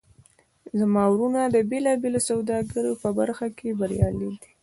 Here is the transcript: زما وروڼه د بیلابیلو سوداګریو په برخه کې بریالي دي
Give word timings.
زما 0.79 1.03
وروڼه 1.11 1.41
د 1.49 1.57
بیلابیلو 1.69 2.19
سوداګریو 2.29 2.99
په 3.03 3.09
برخه 3.19 3.47
کې 3.57 3.69
بریالي 3.79 4.29
دي 4.41 4.49